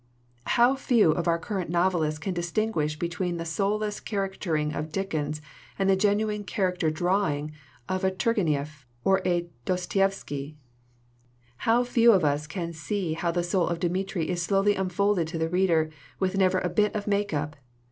[0.57, 4.91] How few of our cur rent novelists can distinguish between the soul less caricaturing of
[4.91, 5.43] Dickens
[5.77, 7.51] and the genuine char acter drawing
[7.87, 10.55] of a Turgenieff or a Dostoievski!
[11.69, 15.37] "How few of us can see how the soul of Dmitri is slowly unfolded to
[15.37, 17.55] the reader with never a bit of make up!